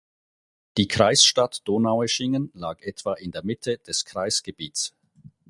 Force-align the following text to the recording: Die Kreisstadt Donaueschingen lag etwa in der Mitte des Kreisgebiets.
Die 0.77 0.87
Kreisstadt 0.87 1.61
Donaueschingen 1.67 2.49
lag 2.55 2.81
etwa 2.81 3.13
in 3.13 3.29
der 3.29 3.43
Mitte 3.45 3.77
des 3.77 4.03
Kreisgebiets. 4.03 4.95